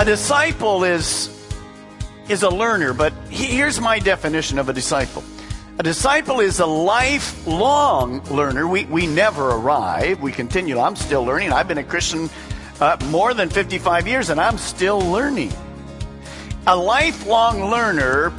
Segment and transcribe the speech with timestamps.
[0.00, 1.28] A disciple is
[2.30, 5.22] is a learner, but he- here's my definition of a disciple.
[5.78, 8.66] A disciple is a lifelong learner.
[8.66, 10.22] We, we never arrive.
[10.22, 10.78] We continue.
[10.78, 11.52] I'm still learning.
[11.52, 12.30] I've been a Christian
[12.80, 15.52] uh, more than 55 years, and I'm still learning.
[16.66, 18.32] A lifelong learner,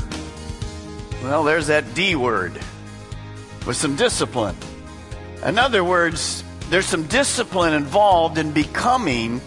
[1.22, 2.54] well, there's that D word
[3.68, 4.56] with some discipline.
[5.46, 9.42] In other words, there's some discipline involved in becoming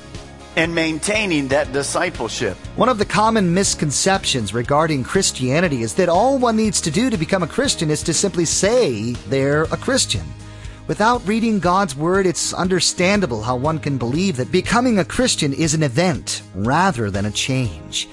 [0.56, 2.56] and maintaining that discipleship.
[2.76, 7.16] One of the common misconceptions regarding Christianity is that all one needs to do to
[7.16, 10.24] become a Christian is to simply say they're a Christian.
[10.86, 15.72] Without reading God's Word, it's understandable how one can believe that becoming a Christian is
[15.72, 18.06] an event rather than a change.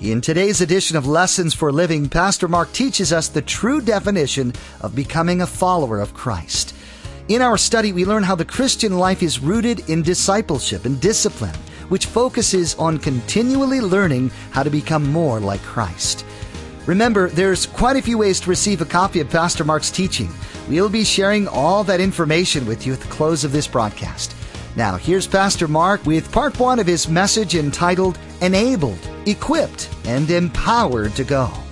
[0.00, 4.96] In today's edition of Lessons for Living, Pastor Mark teaches us the true definition of
[4.96, 6.74] becoming a follower of Christ.
[7.28, 11.56] In our study, we learn how the Christian life is rooted in discipleship and discipline,
[11.88, 16.24] which focuses on continually learning how to become more like Christ.
[16.86, 20.28] Remember, there's quite a few ways to receive a copy of Pastor Mark's teaching.
[20.68, 24.34] We'll be sharing all that information with you at the close of this broadcast.
[24.76, 31.14] Now, here's Pastor Mark with part one of his message entitled Enabled, Equipped, and Empowered
[31.14, 31.63] to Go.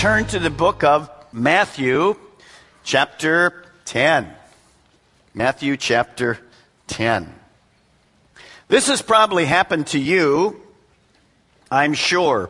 [0.00, 2.16] Turn to the book of Matthew,
[2.84, 4.34] chapter 10.
[5.34, 6.38] Matthew, chapter
[6.86, 7.30] 10.
[8.68, 10.58] This has probably happened to you,
[11.70, 12.48] I'm sure.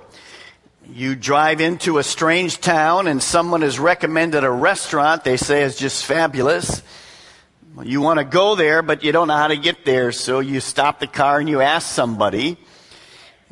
[0.93, 5.75] You drive into a strange town and someone has recommended a restaurant they say is
[5.75, 6.85] just fabulous.
[7.83, 10.61] You want to go there, but you don't know how to get there, so you
[10.61, 12.59] stop the car and you ask somebody.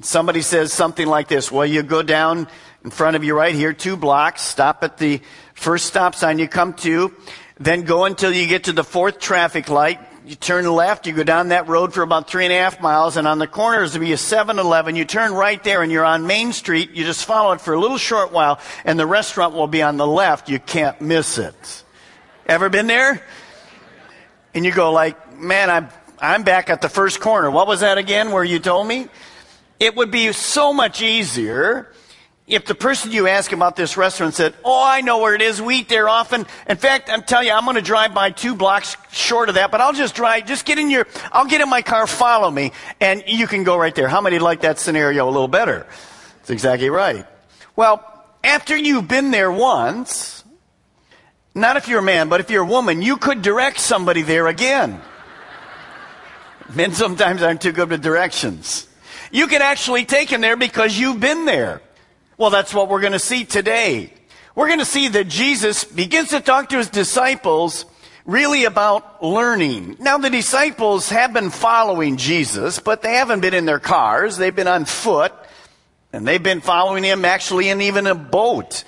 [0.02, 2.46] Somebody says something like this, well, you go down
[2.88, 5.20] in front of you right here, two blocks, stop at the
[5.52, 7.14] first stop sign you come to,
[7.60, 10.00] then go until you get to the fourth traffic light.
[10.24, 13.18] You turn left, you go down that road for about three and a half miles,
[13.18, 14.96] and on the corners there'll be a 7-Eleven.
[14.96, 16.92] You turn right there and you're on Main Street.
[16.92, 19.98] You just follow it for a little short while, and the restaurant will be on
[19.98, 20.48] the left.
[20.48, 21.84] You can't miss it.
[22.46, 23.22] Ever been there?
[24.54, 25.88] And you go like, man, I'm,
[26.18, 27.50] I'm back at the first corner.
[27.50, 29.08] What was that again where you told me?
[29.78, 31.92] It would be so much easier
[32.48, 35.60] if the person you ask about this restaurant said, Oh, I know where it is.
[35.60, 36.46] We eat there often.
[36.68, 39.70] In fact, I'm telling you, I'm going to drive by two blocks short of that,
[39.70, 42.72] but I'll just drive, just get in your, I'll get in my car, follow me,
[43.00, 44.08] and you can go right there.
[44.08, 45.86] How many like that scenario a little better?
[46.38, 47.26] That's exactly right.
[47.76, 48.02] Well,
[48.42, 50.42] after you've been there once,
[51.54, 54.46] not if you're a man, but if you're a woman, you could direct somebody there
[54.46, 55.02] again.
[56.74, 58.86] Men sometimes aren't too good with directions.
[59.30, 61.82] You can actually take him there because you've been there.
[62.38, 64.12] Well, that's what we're going to see today.
[64.54, 67.84] We're going to see that Jesus begins to talk to his disciples
[68.24, 69.96] really about learning.
[69.98, 74.36] Now, the disciples have been following Jesus, but they haven't been in their cars.
[74.36, 75.32] They've been on foot,
[76.12, 78.84] and they've been following him actually in even a boat.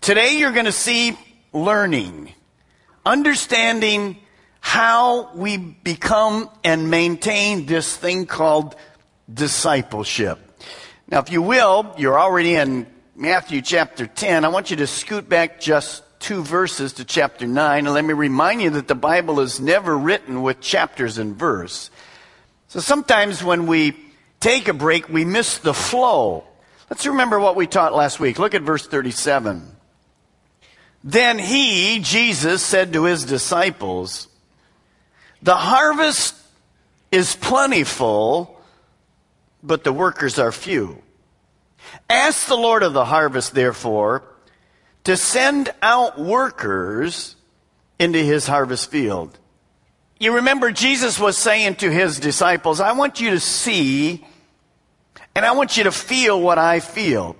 [0.00, 1.18] Today, you're going to see
[1.52, 2.32] learning,
[3.04, 4.18] understanding
[4.60, 8.76] how we become and maintain this thing called
[9.32, 10.38] discipleship.
[11.06, 14.44] Now, if you will, you're already in Matthew chapter 10.
[14.44, 17.84] I want you to scoot back just two verses to chapter 9.
[17.84, 21.90] And let me remind you that the Bible is never written with chapters and verse.
[22.68, 23.94] So sometimes when we
[24.40, 26.44] take a break, we miss the flow.
[26.88, 28.38] Let's remember what we taught last week.
[28.38, 29.76] Look at verse 37.
[31.04, 34.26] Then he, Jesus, said to his disciples,
[35.42, 36.34] The harvest
[37.12, 38.53] is plentiful,
[39.64, 41.02] but the workers are few.
[42.08, 44.22] Ask the Lord of the harvest, therefore,
[45.04, 47.34] to send out workers
[47.98, 49.38] into his harvest field.
[50.20, 54.24] You remember Jesus was saying to his disciples, I want you to see
[55.34, 57.36] And I want you to feel what I feel.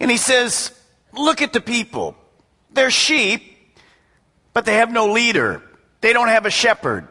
[0.00, 0.72] And he says,
[1.12, 2.16] look at the people.
[2.72, 3.42] They're sheep,
[4.52, 5.62] but they have no leader.
[6.00, 7.06] They don't have a shepherd.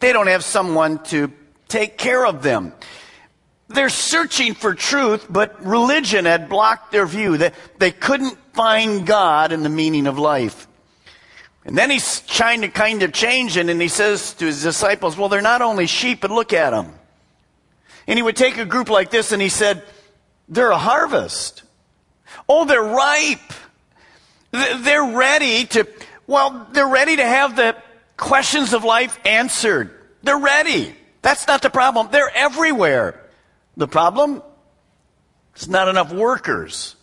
[0.00, 1.32] They don't have someone to
[1.68, 2.72] take care of them.
[3.74, 7.36] They're searching for truth, but religion had blocked their view.
[7.36, 10.68] They, they couldn't find God in the meaning of life.
[11.64, 15.16] And then he's trying to kind of change it, and he says to his disciples,
[15.16, 16.92] Well, they're not only sheep, but look at them.
[18.06, 19.82] And he would take a group like this and he said,
[20.48, 21.62] They're a harvest.
[22.48, 23.38] Oh, they're ripe.
[24.50, 25.86] They're ready to,
[26.26, 27.76] well, they're ready to have the
[28.16, 29.90] questions of life answered.
[30.22, 30.94] They're ready.
[31.22, 32.08] That's not the problem.
[32.10, 33.21] They're everywhere.
[33.76, 34.42] The problem?
[35.54, 36.96] It's not enough workers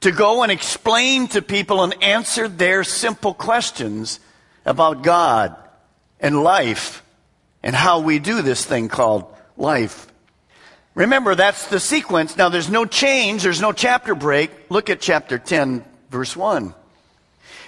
[0.00, 4.20] to go and explain to people and answer their simple questions
[4.64, 5.56] about God
[6.20, 7.02] and life
[7.62, 9.24] and how we do this thing called
[9.56, 10.06] life.
[10.94, 12.36] Remember, that's the sequence.
[12.36, 14.50] Now, there's no change, there's no chapter break.
[14.70, 16.74] Look at chapter 10, verse 1.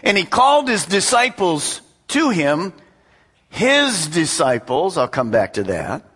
[0.03, 2.73] And he called his disciples to him,
[3.49, 6.10] his disciples, I'll come back to that.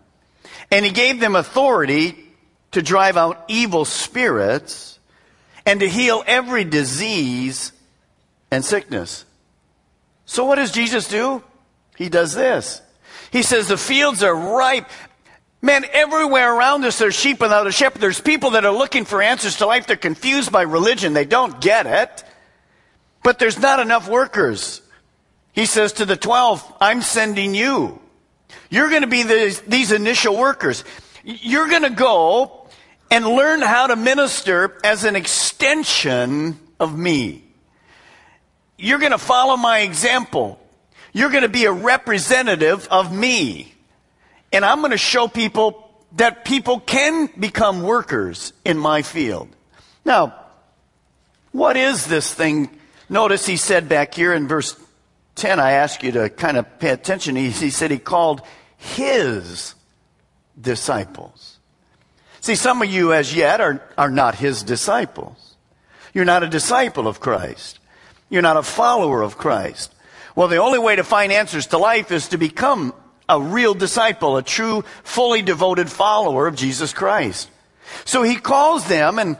[0.75, 2.17] And he gave them authority
[2.71, 4.99] to drive out evil spirits
[5.65, 7.71] and to heal every disease
[8.51, 9.23] and sickness.
[10.25, 11.41] So what does Jesus do?
[11.95, 12.81] He does this.
[13.31, 14.89] He says the fields are ripe.
[15.61, 18.01] Man, everywhere around us there's sheep without a shepherd.
[18.01, 19.87] There's people that are looking for answers to life.
[19.87, 21.13] They're confused by religion.
[21.13, 22.25] They don't get it.
[23.23, 24.81] But there's not enough workers.
[25.53, 28.01] He says to the 12, I'm sending you.
[28.69, 30.83] You're going to be the, these initial workers.
[31.23, 32.67] You're going to go
[33.11, 37.43] and learn how to minister as an extension of me.
[38.77, 40.59] You're going to follow my example.
[41.13, 43.73] You're going to be a representative of me.
[44.51, 49.49] And I'm going to show people that people can become workers in my field.
[50.03, 50.35] Now,
[51.51, 52.69] what is this thing?
[53.09, 54.73] Notice he said back here in verse
[55.35, 57.35] 10, I ask you to kind of pay attention.
[57.35, 58.41] He, he said he called
[58.77, 59.75] his
[60.59, 61.59] disciples.
[62.41, 65.55] See, some of you as yet are, are not his disciples.
[66.13, 67.79] You're not a disciple of Christ.
[68.29, 69.93] You're not a follower of Christ.
[70.35, 72.93] Well, the only way to find answers to life is to become
[73.27, 77.49] a real disciple, a true, fully devoted follower of Jesus Christ.
[78.05, 79.37] So he calls them and,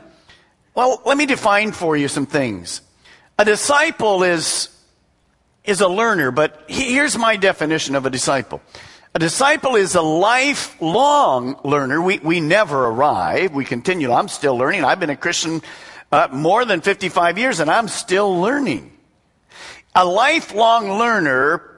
[0.74, 2.80] well, let me define for you some things.
[3.38, 4.68] A disciple is,
[5.66, 8.60] is a learner, but here's my definition of a disciple.
[9.14, 12.00] A disciple is a lifelong learner.
[12.02, 13.52] We, we never arrive.
[13.54, 14.12] We continue.
[14.12, 14.84] I'm still learning.
[14.84, 15.62] I've been a Christian
[16.12, 18.92] uh, more than 55 years and I'm still learning.
[19.94, 21.76] A lifelong learner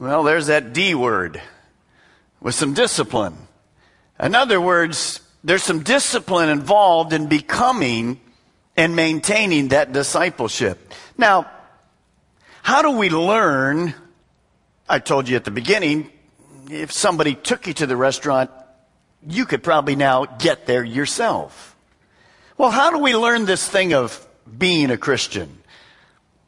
[0.00, 1.42] well, there's that D word
[2.40, 3.36] with some discipline.
[4.18, 8.18] In other words, there's some discipline involved in becoming
[8.78, 10.94] and maintaining that discipleship.
[11.18, 11.50] Now,
[12.62, 13.94] how do we learn?
[14.88, 16.10] I told you at the beginning,
[16.68, 18.50] if somebody took you to the restaurant,
[19.26, 21.76] you could probably now get there yourself.
[22.56, 24.26] Well, how do we learn this thing of
[24.58, 25.58] being a Christian?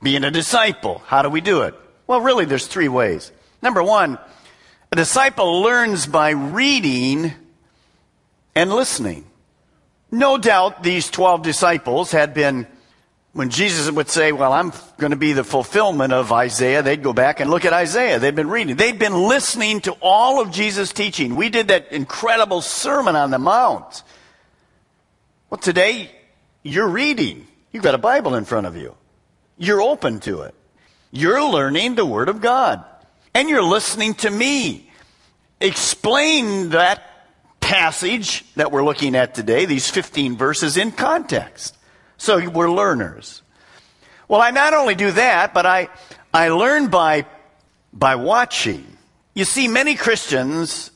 [0.03, 1.03] Being a disciple?
[1.07, 1.75] How do we do it?
[2.07, 3.33] Well, really, there's three ways.
[3.63, 4.19] Number one,
[4.91, 7.33] a disciple learns by reading
[8.55, 9.25] and listening.
[10.11, 12.67] No doubt these 12 disciples had been,
[13.33, 17.13] when Jesus would say, Well, I'm going to be the fulfillment of Isaiah, they'd go
[17.13, 18.19] back and look at Isaiah.
[18.19, 18.77] They'd been reading.
[18.77, 21.37] They'd been listening to all of Jesus' teaching.
[21.37, 24.03] We did that incredible Sermon on the Mount.
[25.51, 26.11] Well, today,
[26.63, 27.47] you're reading.
[27.73, 28.95] You've got a Bible in front of you.
[29.59, 30.55] You're open to it.
[31.11, 32.85] You're learning the Word of God
[33.35, 34.91] and you're listening to me
[35.61, 37.03] explain that
[37.61, 41.77] passage that we're looking at today, these 15 verses, in context.
[42.23, 43.43] So we're learners.
[44.29, 45.89] Well, I not only do that, but I,
[46.33, 47.27] I learn by,
[47.93, 48.87] by watching.
[49.35, 50.93] You see, many Christians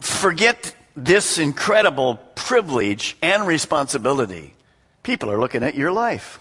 [0.00, 4.54] forget this incredible privilege and responsibility.
[5.02, 6.40] People are looking at your life.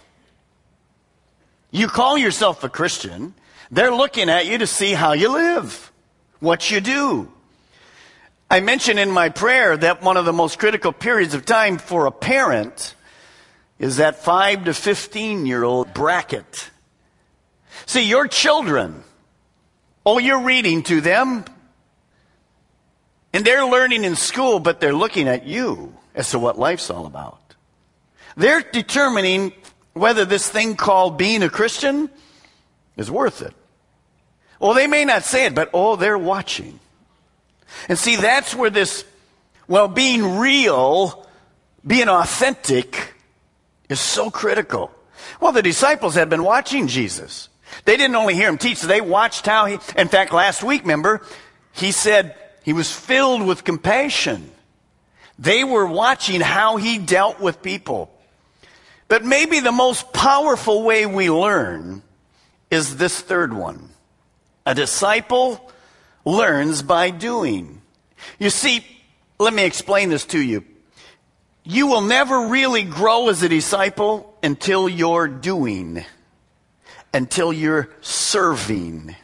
[1.69, 3.33] You call yourself a Christian,
[3.69, 5.91] they're looking at you to see how you live,
[6.39, 7.29] what you do.
[8.49, 12.05] I mentioned in my prayer that one of the most critical periods of time for
[12.05, 12.95] a parent
[13.81, 16.69] is that 5 to 15 year old bracket.
[17.87, 19.03] See, your children,
[20.05, 21.43] oh, you're reading to them,
[23.33, 27.07] and they're learning in school, but they're looking at you as to what life's all
[27.07, 27.39] about.
[28.37, 29.51] They're determining
[29.93, 32.07] whether this thing called being a Christian
[32.97, 33.53] is worth it.
[34.59, 36.79] Well, they may not say it, but oh, they're watching.
[37.89, 39.05] And see, that's where this,
[39.67, 41.25] Well, being real,
[41.85, 43.10] being authentic
[43.91, 44.91] is so critical.
[45.39, 47.49] Well, the disciples had been watching Jesus.
[47.85, 51.21] They didn't only hear him teach, they watched how he, in fact, last week, remember,
[51.73, 54.51] he said he was filled with compassion.
[55.39, 58.11] They were watching how he dealt with people.
[59.07, 62.01] But maybe the most powerful way we learn
[62.69, 63.89] is this third one.
[64.65, 65.71] A disciple
[66.23, 67.81] learns by doing.
[68.39, 68.85] You see,
[69.39, 70.63] let me explain this to you.
[71.63, 76.03] You will never really grow as a disciple until you're doing,
[77.13, 79.15] until you're serving.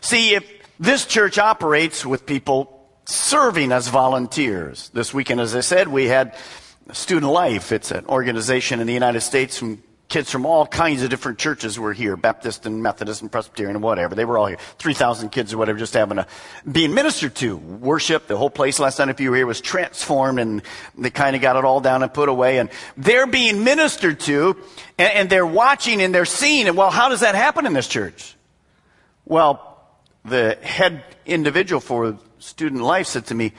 [0.00, 0.44] See, if
[0.78, 4.90] this church operates with people serving as volunteers.
[4.94, 6.34] This weekend, as I said, we had
[6.92, 7.72] Student Life.
[7.72, 11.78] It's an organization in the United States from kids from all kinds of different churches
[11.78, 14.14] were here, Baptist and Methodist and Presbyterian and whatever.
[14.14, 14.58] They were all here.
[14.78, 16.26] 3,000 kids or whatever, just having a,
[16.70, 17.56] being ministered to.
[17.56, 20.62] Worship, the whole place last night, if you were here, was transformed and
[20.98, 22.58] they kind of got it all down and put away.
[22.58, 24.56] And they're being ministered to
[24.98, 26.66] and, and they're watching and they're seeing.
[26.66, 28.34] And well, how does that happen in this church?
[29.24, 29.78] Well,
[30.24, 33.52] the head individual for student life said to me,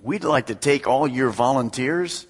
[0.00, 2.27] We'd like to take all your volunteers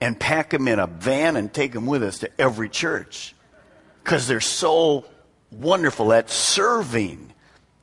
[0.00, 3.34] and pack them in a van and take them with us to every church
[4.02, 5.04] because they're so
[5.50, 7.32] wonderful at serving.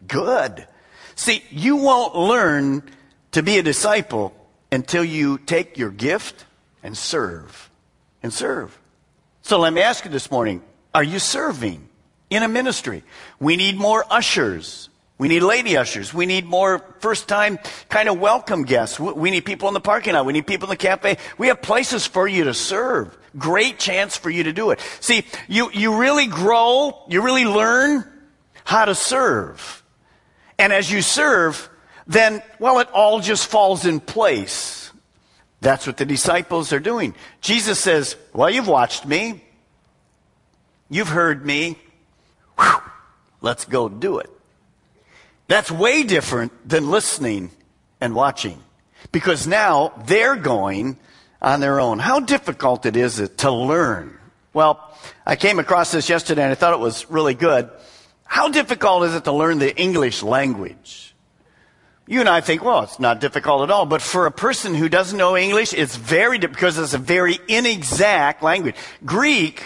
[0.08, 0.68] Good.
[1.16, 2.84] See, you won't learn
[3.32, 4.34] to be a disciple
[4.72, 6.46] until you take your gift
[6.84, 7.70] and serve.
[8.24, 8.78] And serve.
[9.42, 10.62] So let me ask you this morning
[10.94, 11.90] are you serving
[12.30, 13.04] in a ministry?
[13.40, 14.90] We need more ushers.
[15.18, 16.14] We need lady ushers.
[16.14, 17.58] We need more first time
[17.88, 19.00] kind of welcome guests.
[19.00, 20.26] We need people in the parking lot.
[20.26, 21.18] We need people in the cafe.
[21.38, 23.18] We have places for you to serve.
[23.38, 24.80] Great chance for you to do it.
[25.00, 28.04] See, you, you really grow, you really learn
[28.66, 29.84] how to serve.
[30.60, 31.70] And as you serve,
[32.08, 34.92] then, well, it all just falls in place.
[35.62, 37.16] That's what the disciples are doing.
[37.42, 39.44] Jesus says, well, you've watched me.
[40.90, 41.80] You've heard me.
[42.60, 42.82] Whew,
[43.42, 44.30] let's go do it.
[45.48, 47.52] That's way different than listening
[48.02, 48.62] and watching.
[49.12, 50.98] Because now they're going
[51.42, 52.00] on their own.
[52.00, 54.18] How difficult it is to learn?
[54.54, 54.80] Well,
[55.26, 57.70] I came across this yesterday and I thought it was really good.
[58.26, 61.14] How difficult is it to learn the English language?
[62.08, 63.86] You and I think, well, it's not difficult at all.
[63.86, 67.40] But for a person who doesn't know English, it's very difficult because it's a very
[67.48, 68.76] inexact language.
[69.04, 69.64] Greek,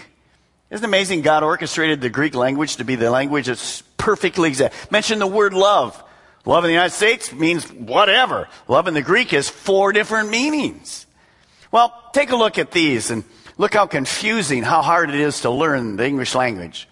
[0.69, 4.91] isn't amazing God orchestrated the Greek language to be the language that's perfectly exact.
[4.91, 6.03] Mention the word love.
[6.45, 8.47] Love in the United States means whatever.
[8.67, 11.05] Love in the Greek has four different meanings.
[11.71, 13.23] Well, take a look at these and
[13.57, 16.87] look how confusing, how hard it is to learn the English language.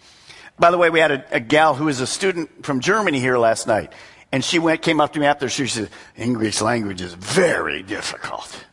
[0.59, 3.37] By the way, we had a, a gal who was a student from Germany here
[3.37, 3.93] last night.
[4.31, 8.65] And she went, came up to me after, she said, English language is very difficult.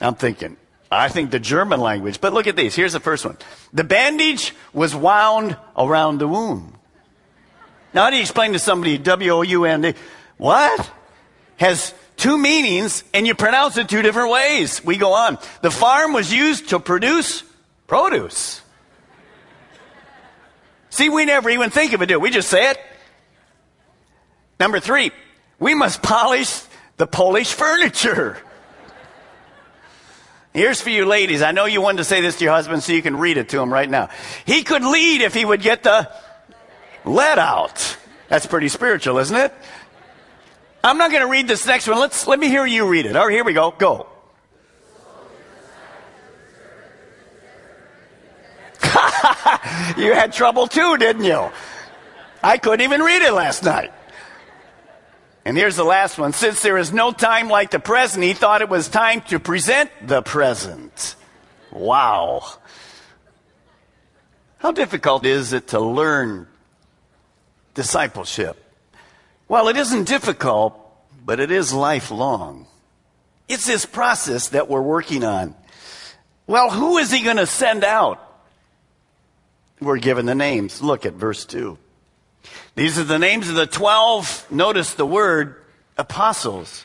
[0.00, 0.56] I'm thinking,
[0.90, 2.74] I think the German language, but look at these.
[2.74, 3.36] Here's the first one.
[3.72, 6.74] The bandage was wound around the wound.
[7.94, 9.94] Now, how do you explain to somebody W-O-U-N-D?
[10.38, 10.90] What?
[11.56, 14.84] Has two meanings and you pronounce it two different ways.
[14.84, 15.38] We go on.
[15.60, 17.42] The farm was used to produce
[17.86, 18.62] produce.
[20.90, 22.28] See, we never even think of it, do we?
[22.28, 22.78] We just say it.
[24.58, 25.10] Number three,
[25.58, 26.62] we must polish
[26.96, 28.38] the Polish furniture.
[30.54, 31.42] Here's for you ladies.
[31.42, 33.48] I know you wanted to say this to your husband so you can read it
[33.50, 34.10] to him right now.
[34.44, 36.10] He could lead if he would get the
[37.04, 37.96] let out.
[38.28, 39.52] That's pretty spiritual, isn't it?
[40.84, 41.98] I'm not going to read this next one.
[41.98, 43.14] Let's, let me hear you read it.
[43.14, 43.70] All right, here we go.
[43.70, 44.08] Go.
[49.96, 51.50] you had trouble too, didn't you?
[52.42, 53.92] I couldn't even read it last night.
[55.44, 56.32] And here's the last one.
[56.32, 59.90] Since there is no time like the present, he thought it was time to present
[60.06, 61.16] the present.
[61.72, 62.44] Wow.
[64.58, 66.46] How difficult is it to learn
[67.74, 68.58] discipleship?
[69.48, 70.78] Well, it isn't difficult,
[71.24, 72.66] but it is lifelong.
[73.48, 75.54] It's this process that we're working on.
[76.46, 78.18] Well, who is he going to send out?
[79.80, 80.80] We're given the names.
[80.80, 81.76] Look at verse 2.
[82.74, 84.50] These are the names of the 12.
[84.50, 85.56] Notice the word
[85.98, 86.84] apostles.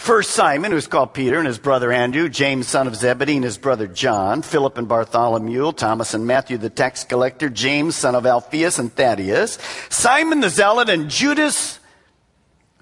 [0.00, 3.58] First Simon, who's called Peter, and his brother Andrew, James, son of Zebedee, and his
[3.58, 8.78] brother John, Philip and Bartholomew, Thomas and Matthew, the tax collector, James, son of Alphaeus
[8.78, 9.58] and Thaddeus,
[9.90, 11.80] Simon the zealot, and Judas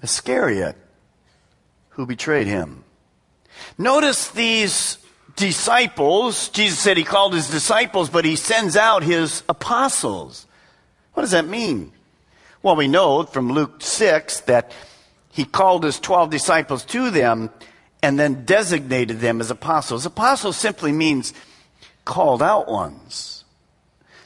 [0.01, 0.77] Iscariot,
[1.89, 2.85] who betrayed him.
[3.77, 4.97] Notice these
[5.35, 6.47] disciples.
[6.47, 10.47] Jesus said he called his disciples, but he sends out his apostles.
[11.15, 11.91] What does that mean?
[12.63, 14.71] Well, we know from Luke 6 that
[15.39, 17.49] he called his 12 disciples to them,
[18.03, 20.05] and then designated them as apostles.
[20.05, 21.33] Apostles simply means
[22.03, 23.45] called out ones.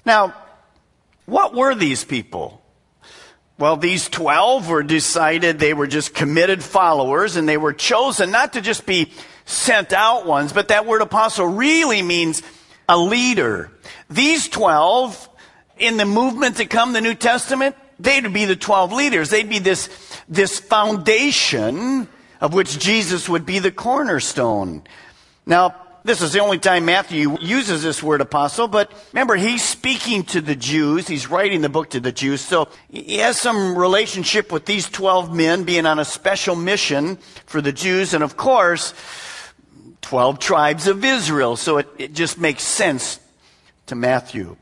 [0.07, 0.33] Now,
[1.27, 2.63] what were these people?
[3.59, 8.53] Well, these 12 were decided they were just committed followers and they were chosen not
[8.53, 9.11] to just be
[9.45, 12.41] sent out ones, but that word apostle really means
[12.89, 13.71] a leader.
[14.09, 15.29] These 12
[15.77, 19.29] in the movement to come, the New Testament, they'd be the 12 leaders.
[19.29, 19.89] They'd be this,
[20.33, 22.07] this foundation
[22.41, 24.83] of which Jesus would be the cornerstone.
[25.45, 25.75] Now,
[26.05, 30.41] this is the only time Matthew uses this word apostle, but remember, he's speaking to
[30.41, 31.07] the Jews.
[31.07, 32.41] He's writing the book to the Jews.
[32.41, 37.61] So he has some relationship with these 12 men being on a special mission for
[37.61, 38.13] the Jews.
[38.13, 38.93] And of course,
[40.01, 41.55] 12 tribes of Israel.
[41.55, 43.21] So it, it just makes sense
[43.85, 44.57] to Matthew.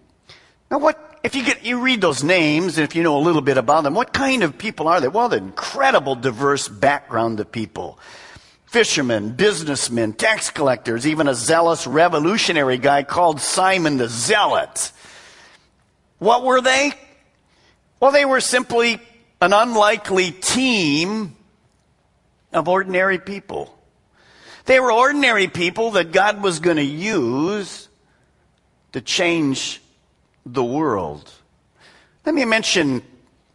[0.69, 3.41] Now what, if you get, you read those names and if you know a little
[3.41, 5.07] bit about them, what kind of people are they?
[5.07, 7.99] Well, the incredible diverse background of people
[8.65, 14.93] fishermen, businessmen, tax collectors, even a zealous revolutionary guy called Simon the Zealot.
[16.19, 16.93] What were they?
[17.99, 18.99] Well, they were simply
[19.41, 21.35] an unlikely team
[22.53, 23.77] of ordinary people.
[24.65, 27.89] They were ordinary people that God was going to use
[28.93, 29.81] to change
[30.45, 31.31] the world.
[32.25, 33.03] Let me mention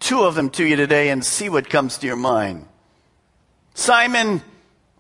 [0.01, 2.67] two of them to you today and see what comes to your mind.
[3.75, 4.43] Simon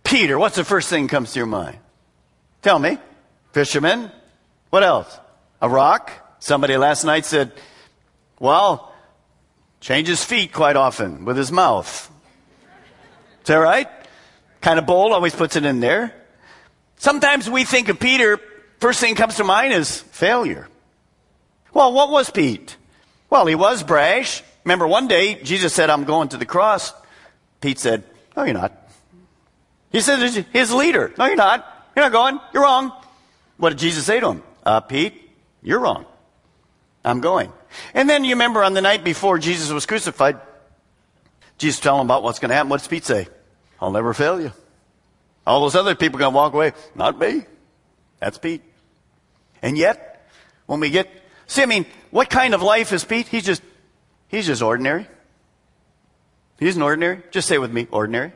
[0.04, 1.78] Peter, what's the first thing comes to your mind?
[2.62, 2.98] Tell me.
[3.52, 4.10] Fisherman.
[4.70, 5.18] What else?
[5.62, 6.12] A rock?
[6.38, 7.52] Somebody last night said,
[8.38, 8.92] well,
[9.80, 12.10] changes feet quite often with his mouth.
[13.40, 13.88] Is that right?
[14.60, 16.12] Kind of bold, always puts it in there.
[16.96, 18.40] Sometimes we think of Peter,
[18.80, 20.68] first thing comes to mind is failure.
[21.76, 22.74] Well, what was Pete?
[23.28, 24.42] Well, he was brash.
[24.64, 26.94] Remember one day, Jesus said, I'm going to the cross.
[27.60, 28.02] Pete said,
[28.34, 28.72] No, you're not.
[29.92, 31.12] He said his leader.
[31.18, 31.90] No, you're not.
[31.94, 32.40] You're not going.
[32.54, 32.92] You're wrong.
[33.58, 34.42] What did Jesus say to him?
[34.64, 35.30] Uh, Pete,
[35.62, 36.06] you're wrong.
[37.04, 37.52] I'm going.
[37.92, 40.40] And then you remember on the night before Jesus was crucified,
[41.58, 42.70] Jesus told him about what's going to happen.
[42.70, 43.28] What does Pete say?
[43.82, 44.50] I'll never fail you.
[45.46, 46.72] All those other people are going to walk away.
[46.94, 47.44] Not me.
[48.18, 48.62] That's Pete.
[49.60, 50.26] And yet,
[50.64, 51.10] when we get,
[51.46, 53.28] see, I mean, what kind of life is Pete?
[53.28, 53.62] He's just,
[54.28, 55.06] he's just ordinary.
[56.58, 57.22] He's an ordinary.
[57.30, 58.32] Just say with me, ordinary.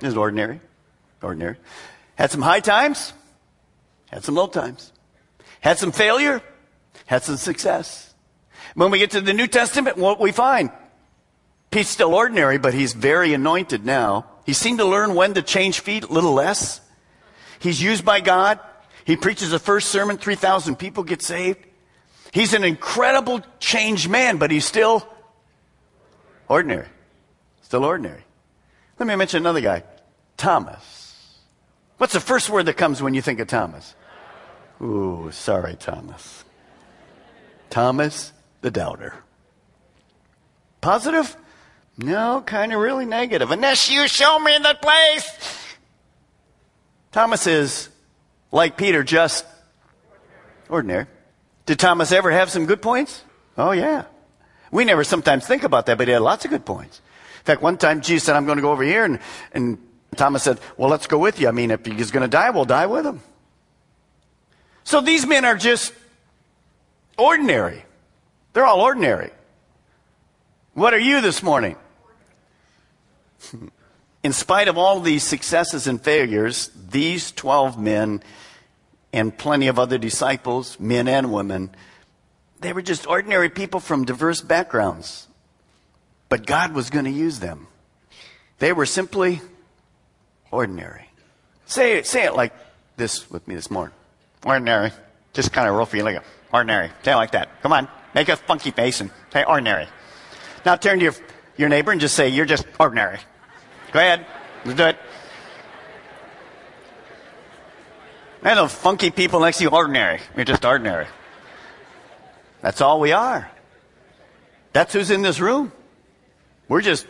[0.00, 0.60] He's ordinary
[1.22, 1.56] ordinary.
[2.16, 3.12] Had some high times,
[4.10, 4.92] had some low times.
[5.60, 6.42] Had some failure,
[7.06, 8.14] had some success.
[8.74, 10.70] When we get to the New Testament, what we find?
[11.70, 14.26] Pete's still ordinary, but he's very anointed now.
[14.44, 16.80] He seemed to learn when to change feet a little less.
[17.60, 18.58] He's used by God.
[19.04, 21.64] He preaches the first sermon, 3,000 people get saved.
[22.32, 25.06] He's an incredible changed man, but he's still
[26.48, 26.88] ordinary.
[27.60, 28.24] Still ordinary.
[28.98, 29.84] Let me mention another guy,
[30.38, 31.38] Thomas.
[31.98, 33.94] What's the first word that comes when you think of Thomas?
[34.80, 36.44] Ooh, sorry, Thomas.
[37.68, 39.14] Thomas the doubter.
[40.80, 41.36] Positive?
[41.98, 43.50] No, kind of really negative.
[43.50, 45.76] Unless you show me the place.
[47.12, 47.90] Thomas is,
[48.50, 49.44] like Peter, just
[50.70, 51.06] ordinary.
[51.66, 53.22] Did Thomas ever have some good points?
[53.56, 54.04] Oh, yeah.
[54.70, 57.00] We never sometimes think about that, but he had lots of good points.
[57.40, 59.18] In fact, one time Jesus said, I'm going to go over here and,
[59.52, 59.78] and
[60.16, 61.48] Thomas said, Well, let's go with you.
[61.48, 63.20] I mean, if he's going to die, we'll die with him.
[64.84, 65.92] So these men are just
[67.16, 67.84] ordinary.
[68.52, 69.30] They're all ordinary.
[70.74, 71.76] What are you this morning?
[74.22, 78.22] In spite of all these successes and failures, these 12 men
[79.12, 81.70] and plenty of other disciples, men and women,
[82.60, 85.26] they were just ordinary people from diverse backgrounds.
[86.28, 87.66] But God was going to use them.
[88.58, 89.40] They were simply
[90.52, 91.08] Ordinary.
[91.64, 92.52] Say it, say it like
[92.96, 93.94] this with me this morning.
[94.44, 94.92] Ordinary.
[95.32, 96.18] Just kind of real feeling.
[96.52, 96.90] Ordinary.
[97.02, 97.62] Say it like that.
[97.62, 97.88] Come on.
[98.14, 99.88] Make a funky face and say ordinary.
[100.66, 101.14] Now turn to your,
[101.56, 103.18] your neighbor and just say, you're just ordinary.
[103.92, 104.26] Go ahead.
[104.66, 104.98] Let's do it.
[108.44, 110.20] And the funky people next to you, ordinary.
[110.34, 111.06] You're just ordinary.
[112.60, 113.50] That's all we are.
[114.72, 115.72] That's who's in this room.
[116.68, 117.06] We're just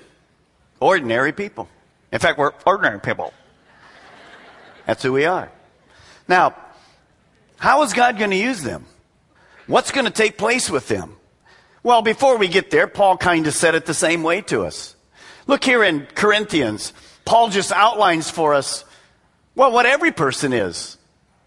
[0.81, 1.69] ordinary people.
[2.13, 3.33] In fact, we're ordinary people.
[4.87, 5.51] That's who we are.
[6.29, 6.55] Now,
[7.59, 8.85] how is God going to use them?
[9.67, 11.17] What's going to take place with them?
[11.83, 14.97] Well, before we get there, Paul kind of said it the same way to us.
[15.47, 16.93] Look here in Corinthians.
[17.25, 18.85] Paul just outlines for us,
[19.55, 20.99] well, what every person is.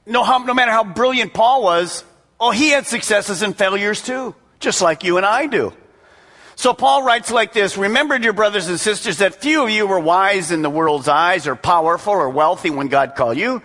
[0.06, 2.04] No, how, no matter how brilliant Paul was,
[2.40, 5.74] oh, he had successes and failures too, just like you and I do.
[6.56, 10.00] So Paul writes like this Remember, dear brothers and sisters, that few of you were
[10.00, 13.62] wise in the world's eyes or powerful or wealthy when God called you.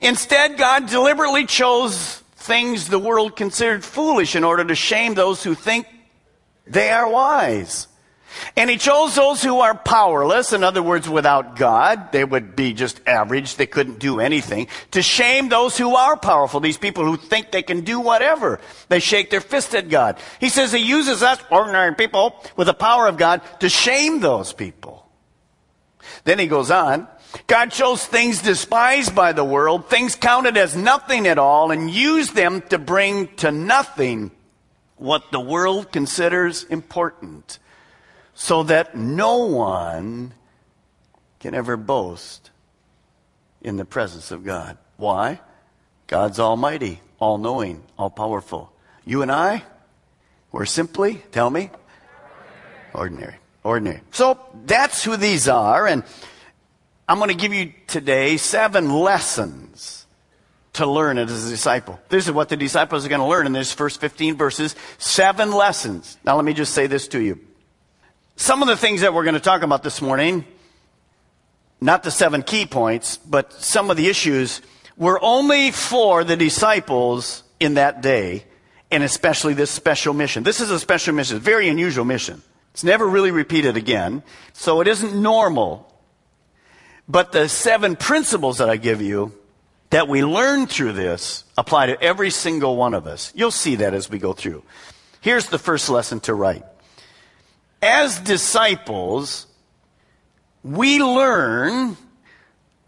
[0.00, 5.54] Instead, God deliberately chose things the world considered foolish in order to shame those who
[5.54, 5.86] think
[6.66, 7.88] they are wise.
[8.56, 12.12] And he chose those who are powerless, in other words, without God.
[12.12, 13.56] They would be just average.
[13.56, 14.68] They couldn't do anything.
[14.92, 18.60] To shame those who are powerful, these people who think they can do whatever.
[18.88, 20.18] They shake their fist at God.
[20.40, 24.52] He says he uses us, ordinary people, with the power of God to shame those
[24.52, 25.06] people.
[26.24, 27.08] Then he goes on.
[27.46, 32.34] God chose things despised by the world, things counted as nothing at all, and used
[32.34, 34.30] them to bring to nothing
[34.96, 37.58] what the world considers important,
[38.36, 40.34] so that no one
[41.40, 42.50] can ever boast
[43.62, 44.76] in the presence of God.
[44.98, 45.40] Why?
[46.06, 48.70] God's almighty, all knowing, all powerful.
[49.06, 49.64] You and I,
[50.52, 51.70] we're simply, tell me,
[52.92, 53.36] ordinary.
[53.64, 54.02] Ordinary.
[54.12, 56.04] So that's who these are, and
[57.08, 60.06] I'm going to give you today seven lessons
[60.74, 61.98] to learn as a disciple.
[62.10, 64.76] This is what the disciples are going to learn in this first 15 verses.
[64.98, 66.18] Seven lessons.
[66.22, 67.40] Now let me just say this to you.
[68.36, 70.44] Some of the things that we're going to talk about this morning,
[71.80, 74.62] not the seven key points, but some of the issues
[74.96, 78.44] were only for the disciples in that day,
[78.90, 80.42] and especially this special mission.
[80.42, 82.42] This is a special mission, a very unusual mission.
[82.72, 84.22] It's never really repeated again,
[84.52, 85.86] so it isn't normal
[87.08, 89.32] but the seven principles that I give you
[89.90, 93.32] that we learn through this apply to every single one of us.
[93.34, 94.64] You'll see that as we go through.
[95.20, 96.64] Here's the first lesson to write.
[97.82, 99.46] As disciples,
[100.62, 101.96] we learn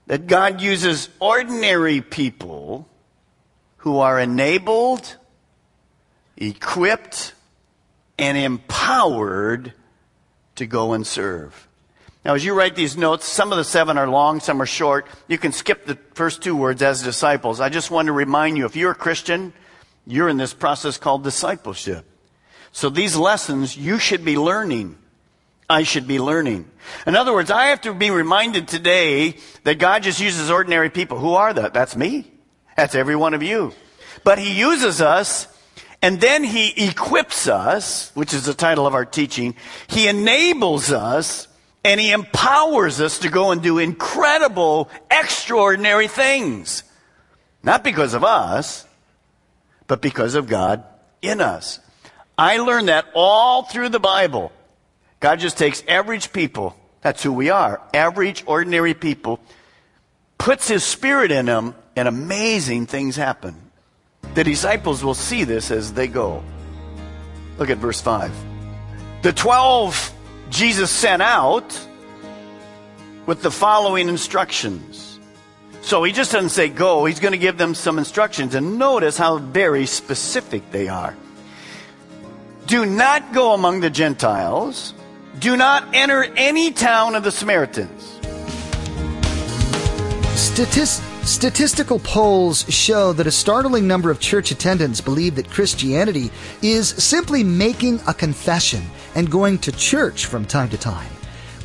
[0.07, 2.89] that God uses ordinary people
[3.79, 5.17] who are enabled,
[6.37, 7.35] equipped,
[8.19, 9.73] and empowered
[10.57, 11.69] to go and serve.
[12.25, 15.07] Now, as you write these notes, some of the seven are long, some are short.
[15.29, 17.61] You can skip the first two words as disciples.
[17.61, 19.53] I just want to remind you if you're a Christian,
[20.07, 22.05] you're in this process called discipleship.
[22.79, 24.97] So these lessons you should be learning.
[25.69, 26.71] I should be learning.
[27.09, 31.19] In other words, I have to be reminded today that God just uses ordinary people.
[31.19, 31.75] Who are that?
[31.75, 32.31] That's me.
[32.77, 33.73] That's every one of you.
[34.23, 35.49] But He uses us
[36.03, 39.57] and then He equips us, which is the title of our teaching.
[39.89, 41.49] He enables us
[41.85, 46.85] and He empowers us to go and do incredible, extraordinary things.
[47.61, 48.87] Not because of us,
[49.89, 50.85] but because of God
[51.21, 51.81] in us.
[52.39, 54.53] I learned that all through the Bible.
[55.19, 56.77] God just takes average people.
[57.01, 57.83] That's who we are.
[57.93, 59.41] Average, ordinary people.
[60.39, 63.57] Puts His Spirit in them, and amazing things happen.
[64.35, 66.45] The disciples will see this as they go.
[67.59, 68.31] Look at verse 5.
[69.23, 70.15] The twelve
[70.51, 71.79] Jesus sent out
[73.27, 75.19] with the following instructions.
[75.83, 78.55] So he just doesn't say go, he's going to give them some instructions.
[78.55, 81.17] And notice how very specific they are.
[82.69, 84.93] Do not go among the Gentiles,
[85.39, 88.21] do not enter any town of the Samaritans.
[90.39, 96.91] Statist- statistical polls show that a startling number of church attendants believe that Christianity is
[96.91, 98.83] simply making a confession
[99.15, 101.09] and going to church from time to time.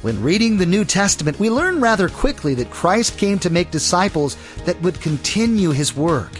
[0.03, 4.37] When reading the New Testament, we learn rather quickly that Christ came to make disciples
[4.63, 6.31] that would continue his work.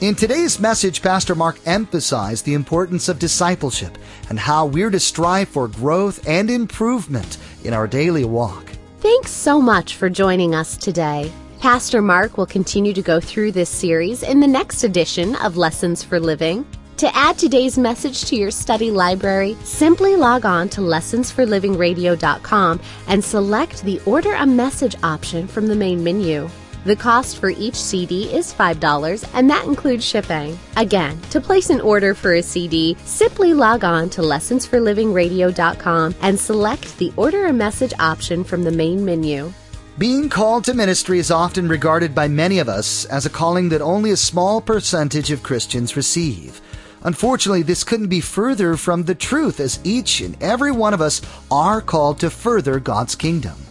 [0.00, 5.48] In today's message, Pastor Mark emphasized the importance of discipleship and how we're to strive
[5.48, 8.70] for growth and improvement in our daily walk.
[9.00, 11.32] Thanks so much for joining us today.
[11.58, 16.04] Pastor Mark will continue to go through this series in the next edition of Lessons
[16.04, 16.64] for Living.
[16.98, 23.82] To add today's message to your study library, simply log on to lessonsforlivingradio.com and select
[23.82, 26.48] the Order a Message option from the main menu.
[26.88, 30.58] The cost for each CD is $5 and that includes shipping.
[30.78, 36.96] Again, to place an order for a CD, simply log on to lessonsforlivingradio.com and select
[36.96, 39.52] the Order a Message option from the main menu.
[39.98, 43.82] Being called to ministry is often regarded by many of us as a calling that
[43.82, 46.62] only a small percentage of Christians receive.
[47.02, 51.20] Unfortunately, this couldn't be further from the truth, as each and every one of us
[51.50, 53.67] are called to further God's kingdom.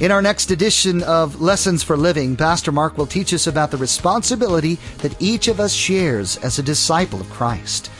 [0.00, 3.76] In our next edition of Lessons for Living, Pastor Mark will teach us about the
[3.76, 7.92] responsibility that each of us shares as a disciple of Christ.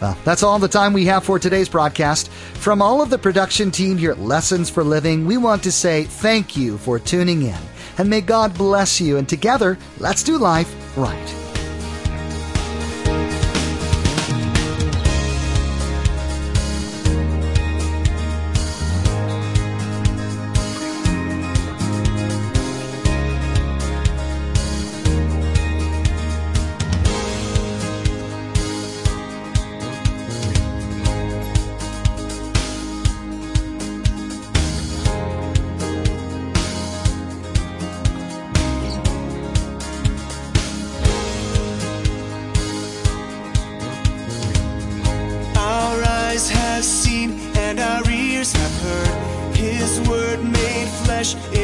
[0.00, 2.30] Well, that's all the time we have for today's broadcast.
[2.30, 6.04] From all of the production team here at Lessons for Living, we want to say
[6.04, 7.58] thank you for tuning in.
[7.98, 9.16] And may God bless you.
[9.16, 11.49] And together, let's do life right.
[51.34, 51.59] is